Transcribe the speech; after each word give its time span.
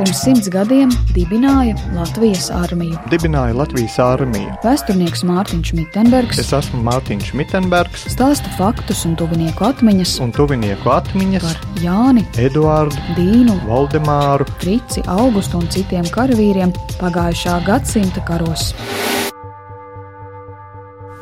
Pirms 0.00 0.20
simts 0.24 0.46
gadiem 0.48 0.88
dibināja 1.12 1.74
Latvijas 1.92 2.46
armiju. 2.56 2.96
Dibināja 3.12 3.52
Latvijas 3.52 3.98
armiju. 4.00 4.54
Vēsturnieks 4.64 5.20
Mārtiņš 5.28 5.74
Mitenbergs 5.76 6.40
Es 6.40 6.54
esmu 6.56 6.80
Mārtiņš 6.86 7.34
Mitenbergs 7.36 8.06
stāsta 8.08 8.48
faktus 8.56 9.04
un 9.04 9.18
tuvinieku 9.20 9.66
atmiņas 9.68 10.14
un 10.24 10.32
tuvinieku 10.32 10.88
atmiņas 10.94 11.44
par 11.44 11.84
Jāni, 11.84 12.24
Eduārdu, 12.40 12.96
Dīnu, 13.18 13.58
Valdemāru, 13.68 14.48
Frici, 14.62 15.04
Augustu 15.04 15.60
un 15.60 15.68
citiem 15.68 16.08
karavīriem 16.16 16.72
pagājušā 16.96 17.60
gadsimta 17.68 18.24
karos. 18.24 18.70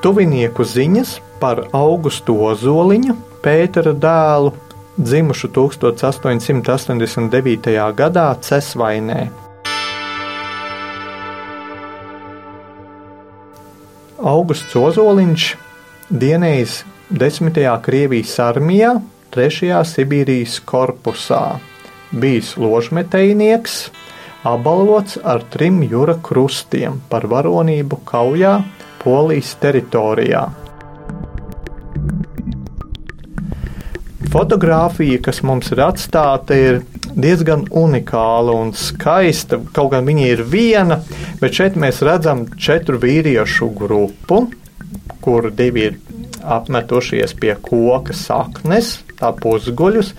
tuvinieku 0.07 0.63
ziņas 0.63 1.19
par 1.43 1.65
Augustu 1.75 2.39
Ozoliņu, 2.47 3.17
Pētera 3.43 3.91
dēlu, 3.95 4.55
dzimušu 4.99 5.49
1889. 5.49 7.95
gadā 7.95 8.35
Cesvainē. 8.43 9.31
Augusts 14.19 14.77
Ozoliņš 14.77 15.57
dienējis 16.11 16.85
10. 17.15 17.55
Krievijas 17.87 18.35
armijā, 18.43 18.99
3. 19.31 19.87
Sibīrijas 19.87 20.59
korpusā, 20.67 21.63
bijis 22.11 22.57
ložmetējnieks, 22.59 23.95
apbalvots 24.43 25.23
ar 25.23 25.47
trim 25.53 25.83
jūra 25.87 26.19
krustiem 26.19 26.99
par 27.09 27.31
varonību 27.31 27.97
kaujā 28.09 28.65
Polijas 28.99 29.55
teritorijā. 29.63 30.68
Fotogrāfija, 34.29 35.23
kas 35.25 35.41
mums 35.47 35.71
ir 35.73 35.81
atstāta, 35.81 36.57
ir 36.57 36.83
diezgan 37.17 37.65
unikāla 37.73 38.53
un 38.61 38.75
skaista. 38.77 39.57
Kaut 39.73 39.95
gan 39.95 40.05
viņa 40.09 40.27
ir 40.35 40.45
viena, 40.45 41.01
bet 41.41 41.57
šeit 41.57 41.79
mēs 41.81 42.03
redzam 42.05 42.45
četru 42.61 43.01
vīriešu 43.01 43.71
grupu, 43.79 44.45
kur 45.25 45.49
divi 45.55 45.87
ir 45.89 45.99
apmetušies 46.45 47.35
pie 47.41 47.55
koka 47.63 48.15
saknes, 48.17 48.99
tā 49.19 49.33
pusguļus, 49.41 50.13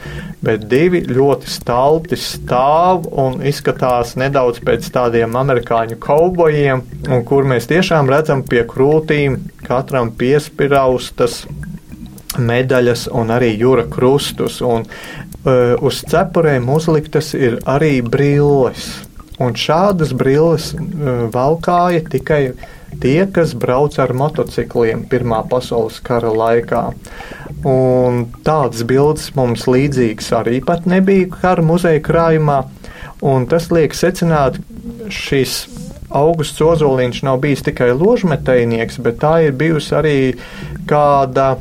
bet 0.43 0.65
divi 0.71 1.01
ļoti 1.07 1.49
stalti 1.49 2.17
stāv 2.19 3.07
un 3.09 3.39
izskatās 3.45 4.15
nedaudz 4.19 4.59
pēc 4.65 4.89
tādiem 4.95 5.37
amerikāņu 5.39 5.99
kaubojiem, 6.03 6.83
kur 7.29 7.47
mēs 7.49 7.69
tiešām 7.71 8.11
redzam 8.11 8.43
pie 8.47 8.65
krūtīm 8.67 9.39
katram 9.69 10.11
piespiraustas 10.17 11.43
medaļas 12.37 13.07
un 13.15 13.33
arī 13.33 13.53
jūra 13.57 13.87
krustus. 13.89 14.59
Un, 14.65 14.85
uh, 14.85 15.75
uz 15.81 16.03
cepurēm 16.09 16.69
uzliktas 16.69 17.33
ir 17.37 17.59
arī 17.69 17.99
brilles. 18.05 18.91
Un 19.39 19.55
šādas 19.55 20.11
brilles 20.13 20.73
uh, 20.75 21.25
valkāja 21.33 22.03
tikai 22.11 22.43
tie, 23.01 23.23
kas 23.31 23.53
brauc 23.57 23.95
ar 24.01 24.13
motocikliem 24.17 25.05
Pirmā 25.09 25.43
pasaules 25.49 25.99
kara 26.03 26.31
laikā. 26.33 26.89
Un 27.67 28.25
tādas 28.45 28.85
bildes 28.87 29.31
mums 29.35 29.65
līdzīgas 29.67 30.31
arī 30.37 30.59
pat 30.65 30.87
nebija 30.89 31.29
kara 31.41 31.65
muzeja 31.65 32.01
krājumā. 32.03 32.63
Un 33.25 33.49
tas 33.51 33.67
liek 33.73 33.95
secināt, 33.97 34.61
šis 35.11 35.65
Augusts 36.09 36.61
Ozoliņš 36.63 37.19
nav 37.27 37.41
bijis 37.43 37.61
tikai 37.67 37.91
ložmetējnieks, 37.93 38.97
bet 39.05 39.19
tā 39.21 39.33
ir 39.45 39.57
bijusi 39.59 39.93
arī 39.93 40.19
kāda 40.89 41.51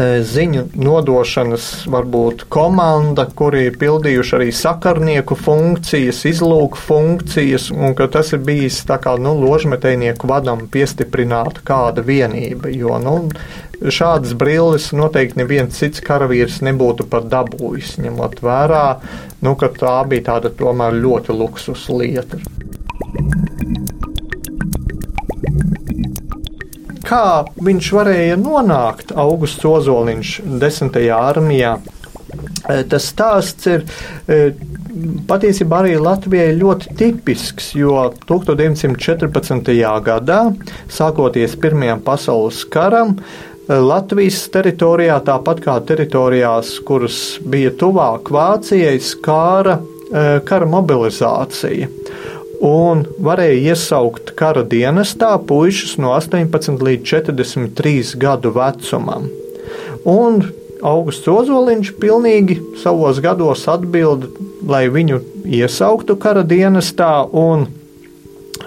ziņu 0.00 0.66
nodošanas, 0.78 1.66
varbūt 1.90 2.44
komanda, 2.52 3.26
kuri 3.36 3.66
ir 3.68 3.78
pildījuši 3.80 4.36
arī 4.38 4.50
sakarnieku 4.54 5.36
funkcijas, 5.38 6.22
izlūku 6.30 6.80
funkcijas, 6.80 7.70
un 7.74 7.96
ka 7.98 8.08
tas 8.12 8.32
ir 8.36 8.42
bijis 8.46 8.82
tā 8.88 9.00
kā 9.02 9.16
nu, 9.20 9.34
ložmetējnieku 9.40 10.30
vadam 10.30 10.66
piestiprināta 10.72 11.64
kāda 11.66 12.04
vienība. 12.06 12.72
Jo 12.72 13.00
nu, 13.02 13.16
šādas 13.80 14.36
brilles 14.38 14.90
noteikti 14.96 15.40
neviens 15.42 15.78
cits 15.80 16.04
karavīrs 16.04 16.60
nebūtu 16.66 17.08
pat 17.10 17.28
dabūjis, 17.32 17.98
ņemot 18.04 18.40
vērā, 18.44 18.86
nu, 19.44 19.56
ka 19.60 19.72
tā 19.76 19.98
bija 20.10 20.30
tāda 20.34 20.52
tomēr 20.54 20.96
ļoti 21.00 21.36
luksus 21.36 21.88
lieta. 21.92 22.40
Kā 27.10 27.42
viņš 27.58 27.86
varēja 27.96 28.36
nonākt 28.38 29.10
Augusts 29.18 29.64
Ozoliņš 29.66 30.28
10. 30.62 30.98
armijā? 31.10 31.72
E, 32.70 32.84
Tas 32.86 33.08
stāsts 33.10 33.66
ir 33.66 33.82
e, 34.30 34.52
patiesībā 35.26 35.80
arī 35.82 35.96
Latvijai 35.98 36.52
ļoti 36.60 36.94
tipisks, 37.00 37.72
jo 37.74 38.04
1914. 38.30 39.72
gadā, 40.06 40.40
sākoties 40.86 41.58
Pirmajam 41.58 42.04
pasaules 42.06 42.62
karam, 42.70 43.16
e, 43.18 43.74
Latvijas 43.74 44.44
teritorijā, 44.54 45.18
tāpat 45.26 45.64
kā 45.66 45.80
teritorijās, 45.90 46.76
kuras 46.86 47.40
bija 47.42 47.74
tuvāk 47.74 48.30
Vācijai, 48.30 48.98
skāra 49.02 49.80
kara 50.42 50.66
mobilizācija 50.66 51.86
un 52.60 53.06
varēja 53.24 53.72
iesaukt 53.72 54.34
kara 54.38 54.62
dienestā 54.68 55.32
puikas 55.48 55.96
no 56.00 56.12
18 56.16 56.80
līdz 56.84 57.06
43 57.08 58.16
gadu 58.20 58.52
vecumam. 58.54 59.28
Un 60.08 60.42
Augusts 60.80 61.28
Ozoliņš 61.28 61.92
pilnīgi 62.00 62.56
savos 62.80 63.20
gados 63.20 63.66
atbild, 63.68 64.28
lai 64.64 64.86
viņu 64.92 65.20
iesauktu 65.44 66.16
kara 66.20 66.44
dienestā 66.44 67.26
un 67.36 67.66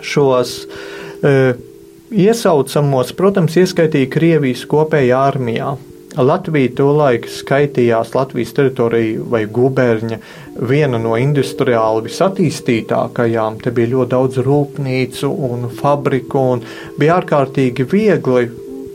šos 0.03 0.59
e, 1.25 1.53
iesaucamos, 2.13 3.15
protams, 3.17 3.57
ieskaitīja 3.57 4.11
Krievijas 4.13 4.65
kopējā 4.69 5.23
armijā. 5.31 5.73
Latvija 6.17 6.69
tolaik 6.77 7.25
skaitījās 7.31 8.13
Latvijas 8.13 8.53
teritorija 8.53 9.23
vai 9.33 9.43
guberņa 9.49 10.19
viena 10.69 10.99
no 11.01 11.15
industriāli 11.17 12.05
visattīstītākajām. 12.07 13.57
Te 13.63 13.73
bija 13.73 13.93
ļoti 13.95 14.11
daudz 14.11 14.41
rūpnīcu 14.45 15.31
un 15.49 15.65
fabriku, 15.73 16.43
un 16.53 16.63
bija 16.99 17.17
ārkārtīgi 17.17 17.87
viegli 17.89 18.45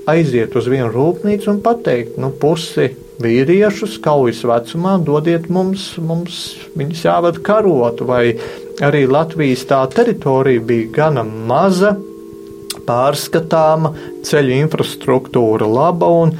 aiziet 0.08 0.54
uz 0.56 0.70
vienu 0.70 0.92
rūpnīcu 0.94 1.50
un 1.52 1.60
pateikt, 1.64 2.16
nu, 2.22 2.30
pusi 2.30 2.88
vīriešus 3.18 3.98
kaujas 4.02 4.44
vecumā 4.46 4.94
dodiet 5.02 5.48
mums, 5.50 5.90
mums 5.98 6.42
viņus 6.78 7.02
jāved 7.08 7.40
karot, 7.46 8.04
vai 8.06 8.30
arī 8.84 9.08
Latvijas 9.10 9.66
tā 9.68 9.82
teritorija 9.90 10.62
bija 10.62 10.92
gana 11.00 11.26
maza, 11.26 11.96
pārskatāma, 12.88 13.92
ceļu 14.24 14.54
infrastruktūra 14.62 15.66
laba 15.68 16.08
un 16.22 16.32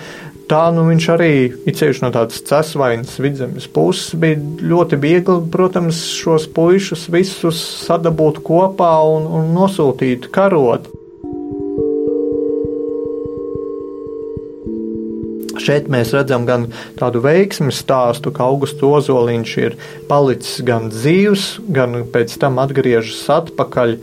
tā 0.48 0.68
nu 0.74 0.86
viņš 0.88 1.08
arī, 1.14 1.32
ceļš 1.68 2.02
no 2.04 2.12
tādas 2.14 2.42
cesvainas 2.48 3.18
vidzemes 3.20 3.68
puses, 3.72 4.14
bija 4.18 4.38
ļoti 4.72 4.98
viegli, 5.00 5.40
protams, 5.52 6.00
šos 6.18 6.48
puišus 6.54 7.08
visus 7.12 7.60
sadabūt 7.84 8.40
kopā 8.46 8.94
un, 9.12 9.28
un 9.40 9.52
nosūtīt 9.56 10.30
karot. 10.34 10.88
Šeit 15.58 15.88
mēs 15.92 16.14
redzam 16.14 16.46
gan 16.48 16.68
tādu 16.96 17.20
veiksmu 17.24 17.72
stāstu, 17.74 18.30
ka 18.32 18.46
Augusts 18.46 18.84
Ozoliņš 18.84 19.52
ir 19.60 19.74
palicis 20.08 20.62
gan 20.64 20.88
dzīvs, 20.92 21.48
gan 21.74 22.04
pēc 22.14 22.38
tam 22.40 22.60
atgriežas 22.62 23.26
atpakaļ 23.40 23.96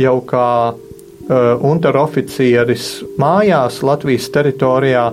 jau 0.00 0.14
kā 0.24 0.48
uh, 0.72 1.66
unteroficieris 1.68 2.86
mājās 3.20 3.82
Latvijas 3.84 4.30
teritorijā, 4.32 5.10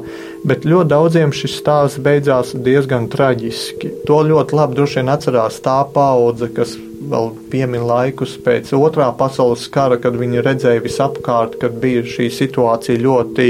bet 0.47 0.67
ļoti 0.67 0.89
daudziem 0.91 1.33
šis 1.35 1.57
stāsts 1.59 2.01
beidzās 2.03 2.53
diezgan 2.55 3.09
traģiski. 3.11 3.91
To 4.07 4.21
ļoti 4.27 4.55
labi 4.55 4.79
droši 4.79 5.01
vien 5.01 5.11
atcerās 5.13 5.59
tā 5.65 5.81
paudze, 5.93 6.49
kas 6.55 6.75
vēl 7.09 7.31
piemin 7.51 7.85
laikus 7.87 8.37
pēc 8.43 8.71
otrā 8.77 9.09
pasaules 9.17 9.67
kara, 9.71 9.99
kad 10.01 10.17
viņi 10.19 10.43
redzēja 10.45 10.83
visapkārt, 10.83 11.59
kad 11.61 11.77
bija 11.81 12.03
šī 12.07 12.29
situācija 12.33 13.01
ļoti 13.01 13.47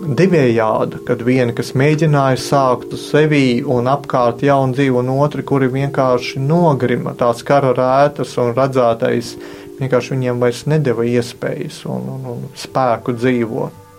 divējāda, 0.00 1.02
kad 1.06 1.22
viena, 1.26 1.52
kas 1.56 1.74
mēģināja 1.76 2.38
sākt 2.40 2.94
sevī 2.98 3.60
un 3.68 3.90
apkārt 3.90 4.44
jaunu 4.46 4.76
dzīvi, 4.76 4.96
un 5.02 5.12
otri, 5.18 5.44
kuri 5.46 5.68
vienkārši 5.72 6.40
nogrima 6.40 7.12
tās 7.18 7.44
kara 7.46 7.74
rētas 7.76 8.32
un 8.40 8.54
redzētais, 8.56 9.34
vienkārši 9.80 10.16
viņiem 10.16 10.40
vairs 10.40 10.64
nedeva 10.70 11.04
iespējas 11.04 11.84
un, 11.90 12.08
un, 12.16 12.26
un 12.34 12.48
spēku 12.56 13.16
dzīvot. 13.18 13.89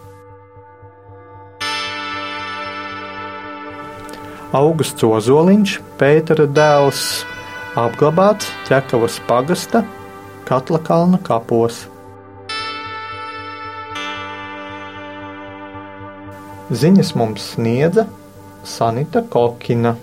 Augusts 4.52 5.00
Ozoliņš, 5.08 5.78
Pētera 5.96 6.44
dēls, 6.44 7.22
apglabāts 7.80 8.50
Ķekavas 8.68 9.22
pagasta 9.24 9.80
Katla 10.44 10.82
kalna 10.84 11.22
kapos. 11.24 11.86
Ziņas 16.68 17.14
mums 17.16 17.54
sniedza 17.54 18.10
Sanita 18.68 19.24
Kokina. 19.32 19.96